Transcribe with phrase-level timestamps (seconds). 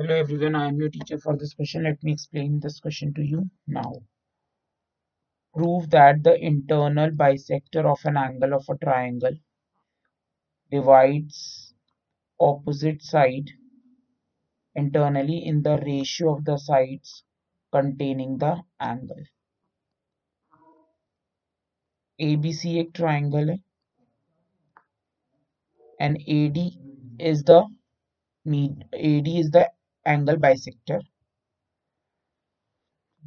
[0.00, 1.84] Hello everyone, I am your teacher for this question.
[1.84, 4.02] Let me explain this question to you now.
[5.54, 9.36] Prove that the internal bisector of an angle of a triangle
[10.70, 11.72] divides
[12.38, 13.48] opposite side
[14.74, 17.24] internally in the ratio of the sides
[17.72, 19.24] containing the angle.
[22.20, 23.62] ABC एक triangle है
[26.00, 26.58] and AD
[27.18, 27.64] is the
[28.46, 29.70] AD is the
[30.05, 30.99] angle bisector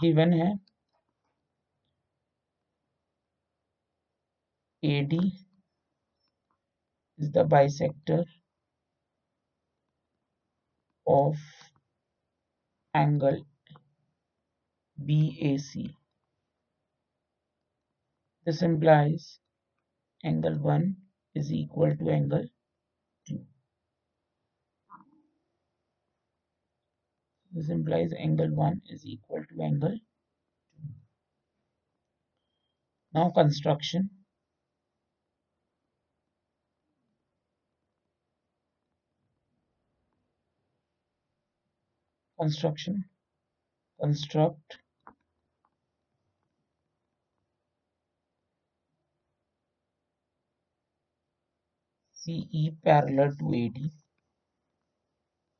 [0.00, 0.58] given है
[4.84, 5.12] AD
[7.18, 8.24] is the bisector
[11.06, 11.36] of
[12.94, 13.46] angle
[14.96, 15.94] BAC.
[18.44, 19.38] This implies
[20.24, 20.96] angle 1
[21.34, 22.44] is equal to angle
[27.54, 29.98] This implies angle 1 is equal to angle 2.
[33.12, 34.08] Now construction.
[42.40, 43.04] Construction.
[44.00, 44.78] Construct
[52.14, 53.90] CE parallel to AD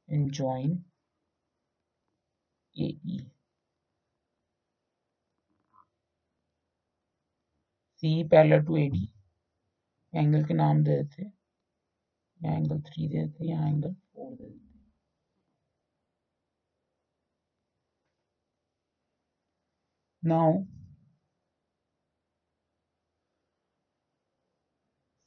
[0.08, 0.84] and join
[2.76, 3.18] AE.
[8.02, 8.96] CE parallel to AD.
[10.12, 11.22] Angle के नाम दे देते
[12.40, 14.36] या angle three दे देते या angle four
[20.22, 20.52] now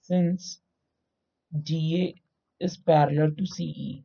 [0.10, 0.50] since
[1.52, 2.14] D A
[2.62, 4.05] is parallel to CE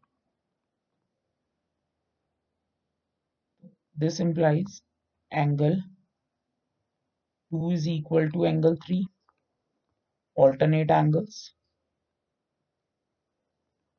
[4.00, 4.80] This implies
[5.30, 5.76] angle
[7.50, 9.06] 2 is equal to angle 3.
[10.36, 11.52] Alternate angles.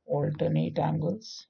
[0.07, 1.45] Alternate angles.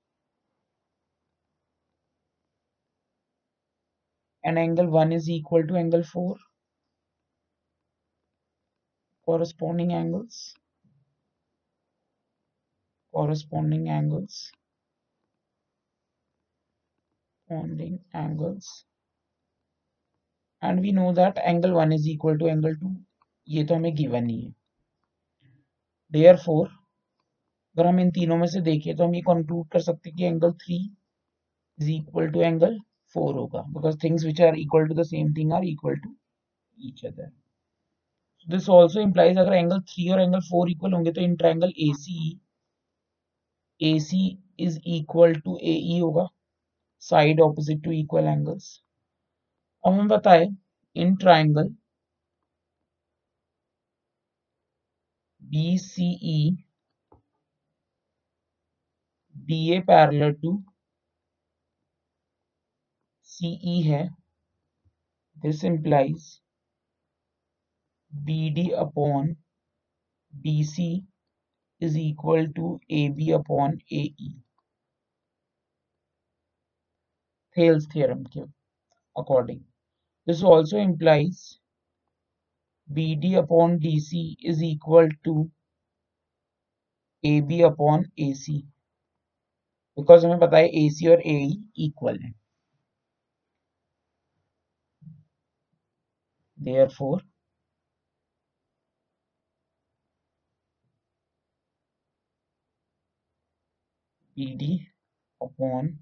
[4.43, 6.35] And angle 1 is equal to angle 4.
[9.25, 10.55] Corresponding angles
[13.13, 14.51] corresponding angles
[17.51, 18.85] corresponding angles.
[20.61, 22.95] And we know that angle 1 is equal to angle 2
[23.47, 24.53] ये तो हमें given ही है।
[26.13, 26.67] Therefore,
[27.75, 30.25] अगर हम इन तीनों में से देखें तो हम ये कंक्लूड कर सकते हैं कि
[30.25, 30.87] angle 3
[31.79, 32.77] is equal to angle
[33.15, 36.15] 4 होगा। Because things which are equal to the same thing are equal to
[36.77, 37.31] each other
[38.47, 41.91] this also implies अगर एंगल 3 और एंगल 4 इक्वल होंगे तो in triangle A
[42.03, 42.39] C
[43.81, 44.17] AC
[44.59, 46.27] is equal to AE होगा।
[47.03, 48.67] Side opposite to equal angles.
[49.83, 50.47] अब हम बताए,
[50.95, 51.75] in triangle
[55.41, 56.55] B C E
[59.47, 60.51] D A parallel to
[63.29, 64.03] C है।
[65.37, 66.29] This implies
[68.11, 69.33] B D upon
[70.33, 70.87] B C
[71.81, 74.31] is equal to A B upon A E
[77.55, 78.25] Thales theorem
[79.17, 79.63] according.
[80.25, 81.59] This also implies
[82.93, 85.51] BD upon DC is equal to
[87.23, 88.65] AB upon AC
[89.97, 91.57] because हमें पता है AC और AE
[91.87, 92.33] equal है
[96.57, 97.21] therefore
[104.37, 104.87] BD
[105.41, 105.97] upon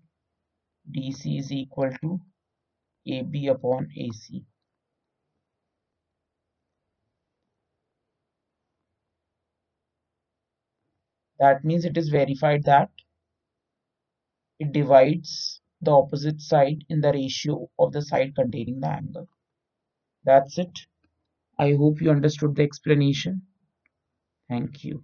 [0.91, 2.21] DC is equal to
[3.07, 4.45] AB upon AC.
[11.39, 12.91] That means it is verified that
[14.59, 19.27] it divides the opposite side in the ratio of the side containing the angle.
[20.23, 20.79] That's it.
[21.59, 23.43] I hope you understood the explanation.
[24.49, 25.03] Thank you.